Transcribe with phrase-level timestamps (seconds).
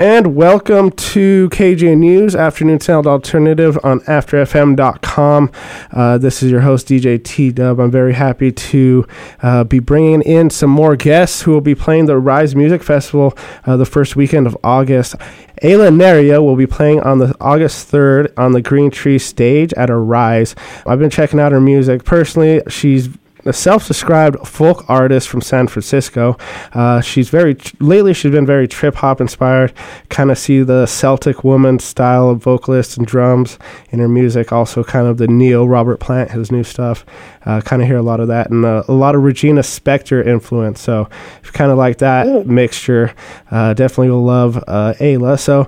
[0.00, 5.52] And welcome to KJ News, Afternoon Sound Alternative on AfterFM.com.
[5.92, 7.78] Uh, this is your host, DJ T Dub.
[7.78, 9.06] I'm very happy to
[9.42, 13.36] uh, be bringing in some more guests who will be playing the Arise Music Festival
[13.66, 15.16] uh, the first weekend of August.
[15.62, 19.90] Ayla Nereo will be playing on the August 3rd on the Green Tree stage at
[19.90, 20.54] Arise.
[20.86, 22.04] I've been checking out her music.
[22.04, 23.10] Personally, she's
[23.44, 26.36] a self-described folk artist from San Francisco.
[26.72, 28.14] Uh, she's very lately.
[28.14, 29.72] She's been very trip hop inspired.
[30.08, 33.58] Kind of see the Celtic woman style of vocalist and drums
[33.90, 34.52] in her music.
[34.52, 37.04] Also, kind of the neo Robert Plant, his new stuff.
[37.44, 40.26] Uh, kind of hear a lot of that and uh, a lot of Regina Spektor
[40.26, 40.80] influence.
[40.80, 41.08] So,
[41.40, 43.14] if you kind of like that mixture,
[43.50, 45.40] uh, definitely will love uh, Ayla.
[45.40, 45.62] So,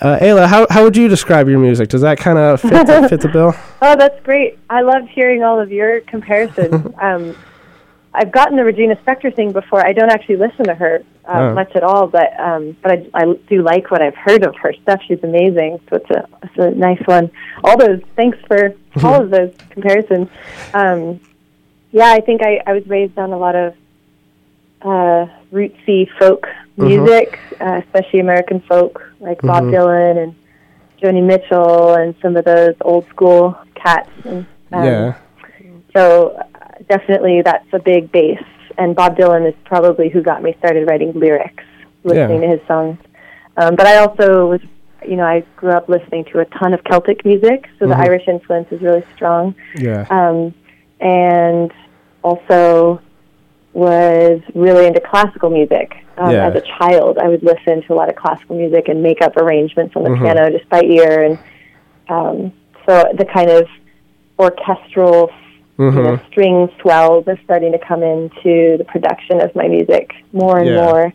[0.00, 1.88] uh, Ayla, how how would you describe your music?
[1.88, 3.54] Does that kind of fit, the, fit the bill?
[3.82, 4.58] Oh, that's great.
[4.70, 6.94] I love hearing all of your comparisons.
[7.00, 7.36] um,
[8.16, 9.86] I've gotten the Regina Spektor thing before.
[9.86, 11.54] I don't actually listen to her uh, oh.
[11.54, 14.72] much at all, but um, but I, I do like what I've heard of her
[14.82, 15.02] stuff.
[15.06, 17.30] She's amazing, so it's a it's a nice one.
[17.62, 18.74] All those thanks for
[19.04, 20.28] all of those comparisons.
[20.72, 21.20] Um,
[21.92, 23.74] yeah, I think I, I was raised on a lot of
[24.80, 26.86] uh, rootsy folk mm-hmm.
[26.86, 27.64] music, uh-huh.
[27.64, 29.48] uh, especially American folk like mm-hmm.
[29.48, 30.34] Bob Dylan and
[31.02, 34.08] Joni Mitchell and some of those old school cats.
[34.24, 35.18] And, um, yeah.
[35.94, 36.38] So
[36.88, 38.42] definitely that's a big base.
[38.78, 41.64] And Bob Dylan is probably who got me started writing lyrics,
[42.04, 42.48] listening yeah.
[42.48, 42.98] to his songs.
[43.56, 44.60] Um, but I also was,
[45.06, 47.90] you know, I grew up listening to a ton of Celtic music, so mm-hmm.
[47.90, 49.54] the Irish influence is really strong.
[49.76, 50.06] Yeah.
[50.10, 50.54] Um,
[51.00, 51.72] and
[52.22, 53.00] also
[53.72, 55.92] was really into classical music.
[56.16, 56.48] Um, yeah.
[56.48, 59.36] As a child, I would listen to a lot of classical music and make up
[59.36, 60.24] arrangements on the mm-hmm.
[60.24, 61.38] piano just by ear, and
[62.08, 62.52] um,
[62.86, 63.66] so the kind of
[64.38, 65.30] orchestral
[65.78, 65.96] mm-hmm.
[65.96, 70.58] you know, string swells are starting to come into the production of my music more
[70.58, 70.84] and yeah.
[70.84, 71.12] more.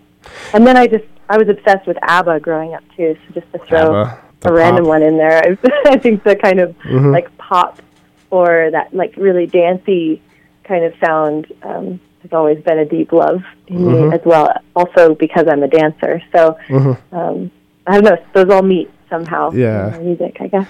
[0.53, 3.17] And then I just I was obsessed with ABBA growing up too.
[3.27, 4.51] So just to throw ABBA, a pop.
[4.51, 7.11] random one in there, I, I think the kind of mm-hmm.
[7.11, 7.81] like pop
[8.29, 10.21] or that like really dancey
[10.63, 14.09] kind of sound um, has always been a deep love in mm-hmm.
[14.09, 14.53] me as well.
[14.75, 17.15] Also because I'm a dancer, so mm-hmm.
[17.15, 17.51] um,
[17.87, 18.17] I don't know.
[18.33, 19.51] Those all meet somehow.
[19.51, 20.67] Yeah, music, I guess.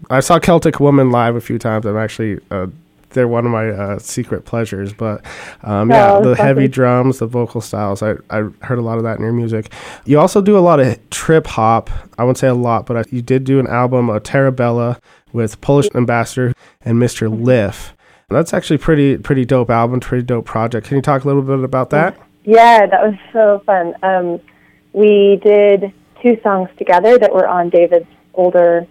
[0.10, 1.86] I saw Celtic Woman live a few times.
[1.86, 2.40] I'm actually.
[2.50, 2.68] Uh,
[3.10, 5.24] they're one of my uh, secret pleasures, but
[5.62, 8.02] um, yeah, oh, the heavy drums, the vocal styles.
[8.02, 9.72] I, I heard a lot of that in your music.
[10.04, 11.90] You also do a lot of trip hop.
[12.18, 15.00] I wouldn't say a lot, but I, you did do an album, a Tarabella,
[15.32, 17.28] with Polish Ambassador and Mr.
[17.28, 18.34] Mm-hmm.
[18.34, 20.86] That's actually pretty pretty dope album, pretty dope project.
[20.86, 22.16] Can you talk a little bit about that?
[22.44, 23.94] Yeah, that was so fun.
[24.02, 24.40] Um,
[24.92, 25.92] we did
[26.22, 28.86] two songs together that were on David's older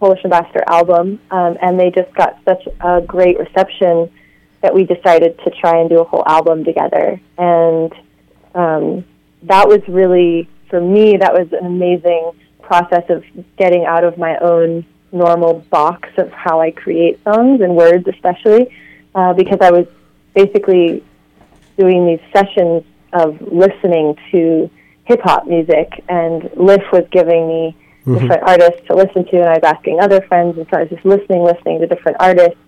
[0.00, 4.10] Polish Ambassador album, um, and they just got such a great reception
[4.62, 7.20] that we decided to try and do a whole album together.
[7.38, 7.92] And
[8.54, 9.04] um,
[9.44, 13.24] that was really, for me, that was an amazing process of
[13.58, 18.74] getting out of my own normal box of how I create songs and words, especially
[19.14, 19.86] uh, because I was
[20.34, 21.04] basically
[21.78, 24.70] doing these sessions of listening to
[25.04, 28.14] hip hop music, and Lif was giving me mm-hmm.
[28.14, 30.90] different artists to listen to, and I was asking other friends, and so I was
[30.90, 32.58] just listening, listening to different artists,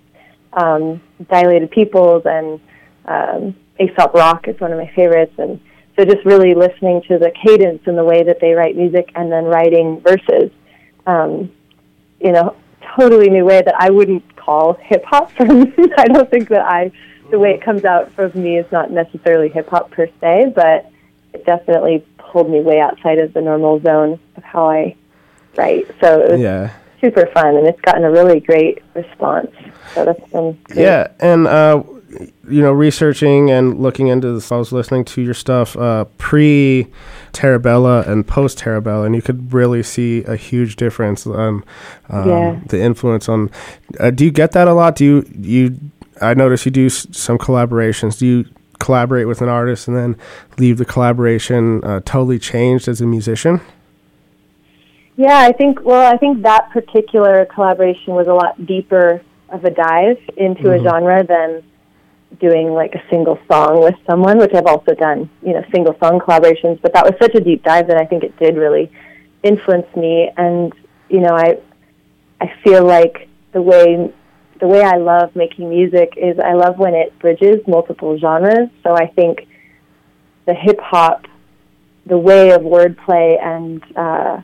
[0.52, 1.00] um,
[1.30, 2.60] Dilated Peoples, and
[3.06, 5.60] um, Aesop Rock is one of my favorites, and
[5.96, 9.30] so just really listening to the cadence and the way that they write music, and
[9.30, 10.50] then writing verses.
[11.06, 11.50] Um,
[12.20, 12.54] in a
[12.96, 15.72] totally new way that I wouldn't call hip hop for me.
[15.98, 16.90] I don't think that I,
[17.30, 20.90] the way it comes out from me is not necessarily hip hop per se, but
[21.32, 24.96] it definitely pulled me way outside of the normal zone of how I
[25.56, 25.86] write.
[26.00, 26.72] So it was yeah.
[27.00, 29.50] super fun, and it's gotten a really great response.
[29.94, 30.78] So that's been great.
[30.78, 31.82] yeah, and uh,
[32.48, 36.86] you know, researching and looking into this, I was listening to your stuff uh, pre
[37.32, 41.64] Tarabella and post Tarabella, and you could really see a huge difference on
[42.08, 42.60] um, yeah.
[42.66, 43.50] the influence on.
[43.98, 44.96] Uh, do you get that a lot?
[44.96, 45.78] Do you you?
[46.20, 48.18] I notice you do s- some collaborations.
[48.18, 48.44] Do you
[48.78, 50.16] collaborate with an artist and then
[50.58, 53.60] leave the collaboration uh, totally changed as a musician?
[55.16, 55.80] Yeah, I think.
[55.84, 60.86] Well, I think that particular collaboration was a lot deeper of a dive into mm-hmm.
[60.86, 61.62] a genre than
[62.40, 66.18] doing like a single song with someone, which I've also done, you know, single song
[66.18, 66.80] collaborations.
[66.80, 68.90] But that was such a deep dive that I think it did really
[69.42, 70.30] influence me.
[70.36, 70.72] And
[71.08, 71.58] you know, I
[72.40, 74.12] I feel like the way
[74.60, 78.70] the way I love making music is I love when it bridges multiple genres.
[78.82, 79.46] So I think
[80.46, 81.26] the hip hop,
[82.06, 84.40] the way of wordplay and uh,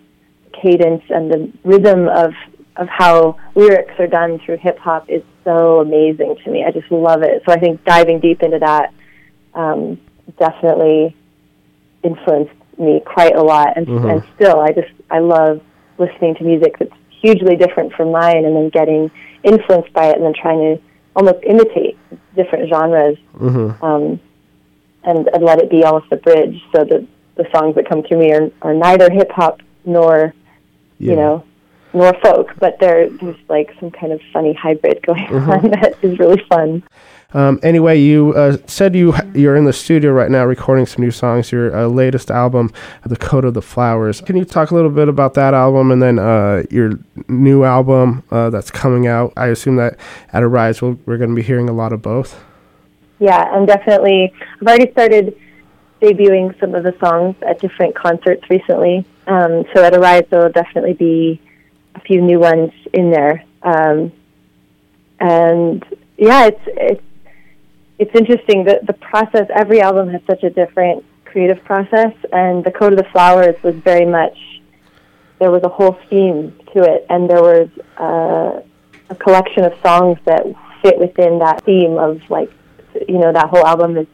[0.62, 2.32] cadence and the rhythm of
[2.76, 6.64] of how lyrics are done through hip hop is so amazing to me.
[6.64, 7.42] I just love it.
[7.44, 8.92] So I think diving deep into that
[9.54, 9.98] um,
[10.38, 11.16] definitely
[12.04, 14.10] influenced me quite a lot, and Mhm.
[14.10, 15.60] and still, I just I love
[15.98, 19.10] listening to music that's hugely different from mine, and then getting
[19.42, 20.82] influenced by it, and then trying to
[21.16, 21.96] almost imitate
[22.36, 24.20] different genres, hmm um,
[25.02, 28.16] and and let it be almost a bridge, so that the songs that come to
[28.16, 30.32] me are, are neither hip hop nor
[30.98, 31.10] Yeah.
[31.10, 31.44] you know
[31.94, 35.48] nor folk, but there there's like some kind of funny hybrid going Mhm.
[35.64, 36.82] on that is really fun.
[37.34, 41.10] Um, anyway, you uh, said you you're in the studio right now recording some new
[41.10, 41.50] songs.
[41.52, 42.70] Your uh, latest album,
[43.04, 46.00] "The Code of the Flowers." Can you talk a little bit about that album and
[46.02, 46.92] then uh, your
[47.28, 49.32] new album uh, that's coming out?
[49.36, 49.96] I assume that
[50.32, 52.42] at Arise we'll, we're going to be hearing a lot of both.
[53.18, 55.36] Yeah, I'm definitely, I've already started
[56.00, 59.04] debuting some of the songs at different concerts recently.
[59.26, 61.40] Um, so at Arise, there will definitely be
[61.94, 63.44] a few new ones in there.
[63.62, 64.12] Um,
[65.20, 65.84] and
[66.16, 67.02] yeah, it's it's
[67.98, 69.48] it's interesting that the process.
[69.54, 73.74] Every album has such a different creative process, and the Code of the Flowers was
[73.76, 74.36] very much
[75.38, 77.68] there was a whole theme to it, and there was
[77.98, 78.60] uh,
[79.10, 80.44] a collection of songs that
[80.82, 82.50] fit within that theme of like
[83.08, 84.06] you know that whole album is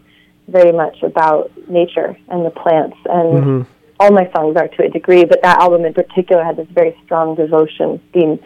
[0.49, 2.97] very much about nature and the plants.
[3.07, 3.63] And hmm
[4.01, 6.97] all my songs are to a degree but that album in particular had this very
[7.05, 8.39] strong devotion theme.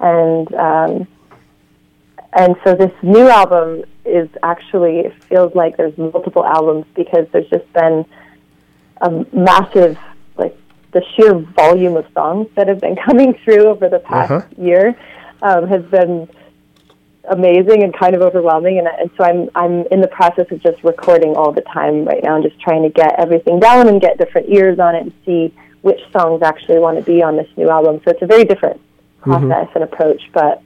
[0.00, 1.06] And um
[2.32, 7.48] and so this new album is actually it feels like there's multiple albums because there's
[7.48, 8.04] just been
[9.00, 9.96] a massive
[10.36, 10.56] like
[10.92, 14.46] the sheer volume of songs that have been coming through over the past Uh-huh.
[14.58, 14.94] year
[15.42, 16.28] um, has been
[17.28, 20.82] amazing and kind of overwhelming and, and so I'm I'm in the process of just
[20.84, 24.18] recording all the time right now and just trying to get everything down and get
[24.18, 25.52] different ears on it and see
[25.82, 28.00] which songs actually want to be on this new album.
[28.04, 28.80] So it's a very different
[29.24, 29.48] Mhm.
[29.48, 30.62] process and approach, but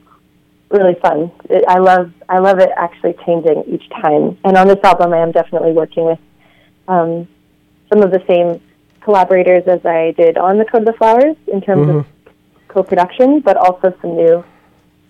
[0.69, 1.31] really fun.
[1.49, 4.37] It, I love I love it actually changing each time.
[4.43, 6.19] And on this album, I am definitely working with
[6.87, 7.27] um,
[7.91, 8.61] some of the same
[9.01, 11.99] collaborators as I did on the Code of the Flowers in terms Mhm.
[11.99, 12.05] of
[12.67, 14.43] co-production, but also some new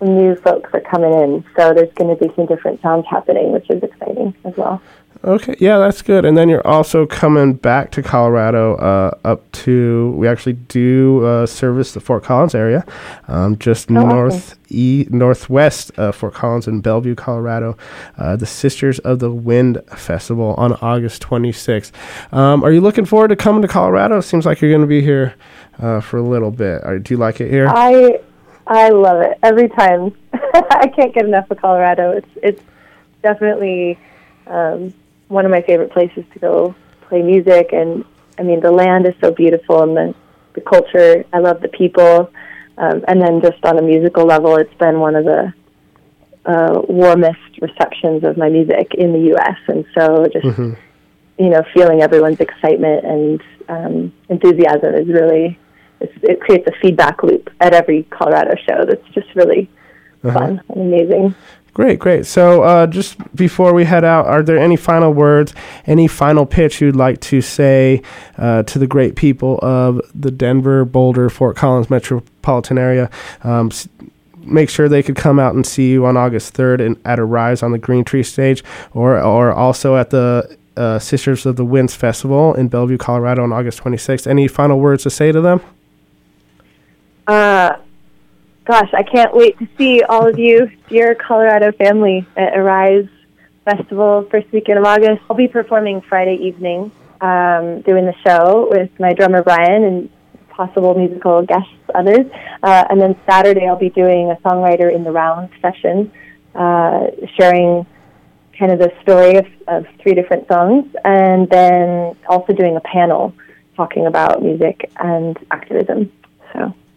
[0.01, 1.45] some new folks are coming in.
[1.55, 4.81] So there's going to be some different sounds happening, which is exciting as well.
[5.23, 6.25] Okay, yeah, that's good.
[6.25, 11.45] And then you're also coming back to Colorado, uh, up to we actually do uh,
[11.45, 12.83] service the Fort Collins area,
[13.27, 14.09] um, just Oh, awesome.
[14.09, 17.77] north e northwest of Fort Collins in Bellvue, Colorado.
[18.17, 21.91] Uh, the Sisters of the Wind Festival on August 26th.
[22.33, 24.21] Um, are you looking forward to coming to Colorado?
[24.21, 25.35] Seems like you're going to be here
[25.79, 26.83] uh, for a little bit.
[26.83, 27.67] Are, do you like it here?
[27.69, 28.19] I
[28.71, 30.15] I love it every time.
[30.33, 32.11] I can't get enough of Colorado.
[32.11, 32.61] It's it's
[33.21, 33.99] definitely
[34.47, 34.93] um,
[35.27, 36.73] one of my favorite places to go
[37.09, 38.05] play music, and
[38.39, 40.15] I mean the land is so beautiful, and the
[40.53, 41.25] the culture.
[41.33, 42.31] I love the people,
[42.77, 45.53] um, and then just on a musical level, it's been one of the
[46.45, 49.57] uh, warmest receptions of my music in the U.S.
[49.67, 50.77] And so just Mhm.
[51.37, 55.57] you know feeling everyone's excitement and um, enthusiasm is really
[56.23, 58.85] it creates a feedback loop at every Colorado show.
[58.85, 59.69] That's just really
[60.23, 60.37] Uh-huh.
[60.37, 61.35] fun and amazing.
[61.73, 62.25] Great, great.
[62.25, 65.53] So, uh, just before we head out, are there any final words,
[65.87, 68.01] any final pitch you'd like to say
[68.37, 73.09] uh, to the great people of the Denver, Boulder, Fort Collins metropolitan area?
[73.45, 73.87] Um, s-
[74.43, 77.63] make sure they could come out and see you on August 3rd in, at Arise
[77.63, 78.63] on the Green Tree stage,
[78.93, 83.53] or or also at the uh, Sisters of the Winds Festival in Bellvue, Colorado on
[83.53, 84.27] August 26th.
[84.27, 85.61] Any final words to say to them?
[87.31, 87.77] Uh,
[88.65, 93.07] gosh, I can't wait to see all of you, dear Colorado family, at Arise
[93.63, 95.21] Festival first weekend of August.
[95.29, 100.09] I'll be performing Friday evening, um, doing the show with my drummer Brian and
[100.49, 102.29] possible musical guests others.
[102.61, 106.11] Uh, and then Saturday I'll be doing a songwriter in the round session,
[106.53, 107.07] uh,
[107.39, 107.85] sharing
[108.59, 113.33] kind of the story of, of three different songs, and then also doing a panel
[113.77, 116.11] talking about music and activism.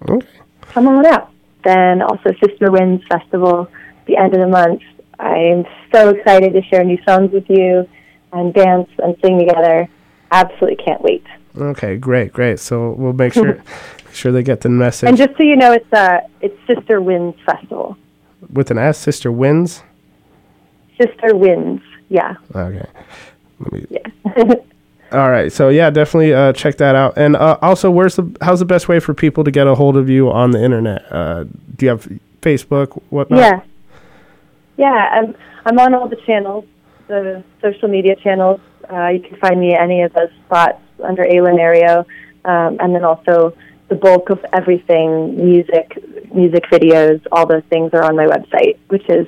[0.08, 0.26] Okay.
[0.62, 1.30] come on out.
[1.64, 3.68] Then also Sister Winds Festival,
[4.06, 4.82] the end of the month.
[5.18, 7.88] I'm so excited to share new songs with you
[8.32, 9.88] and dance and sing together.
[10.30, 11.24] Absolutely can't wait.
[11.56, 12.58] Okay, great, great.
[12.58, 13.54] So we'll make sure
[14.04, 17.00] make sure they get the message And just so you know, it's uh, it's Sister
[17.00, 17.96] Winds Festival.
[18.52, 18.98] with an S.
[18.98, 19.82] Sister Winds.
[21.00, 22.86] Sister Winds, yeah, Okay.
[23.60, 24.54] Let me yeah.
[25.14, 25.52] All right.
[25.52, 27.16] So yeah, definitely uh, check that out.
[27.16, 29.96] And uh, also, where's the how's the best way for people to get a hold
[29.96, 31.10] of you on the internet?
[31.10, 31.44] Uh,
[31.76, 32.08] do you have
[32.40, 33.00] Facebook?
[33.10, 33.38] Whatnot?
[33.38, 33.60] Yeah.
[34.76, 36.64] Yeah, I'm, I'm on all the channels,
[37.06, 38.60] the social media channels.
[38.92, 42.04] Uh, you can find me any of those spots under Ayla Nereo.
[42.44, 43.56] Um, and then also
[43.88, 45.96] the bulk of everything, music,
[46.34, 49.26] music videos, all those things are on my website, which is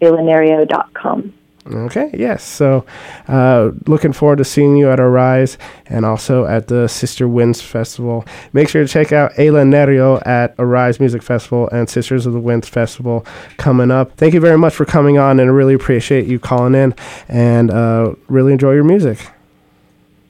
[0.00, 1.34] aylanereo.com.
[1.72, 2.44] Okay, yes.
[2.44, 2.86] So,
[3.28, 8.24] uh, looking forward to seeing you at Arise and also at the Sister Winds Festival.
[8.52, 12.40] Make sure to check out Ayla Nereo at Arise Music Festival and Sisters of the
[12.40, 14.16] Winds Festival coming up.
[14.16, 16.94] Thank you very much for coming on, and I really appreciate you calling in
[17.28, 19.18] and uh, really enjoy your music.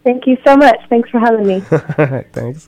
[0.04, 0.78] Thank you so much.
[0.88, 1.62] Thanks for having me.
[1.70, 2.64] All right, thanks.